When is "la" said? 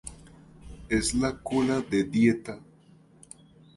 1.13-1.37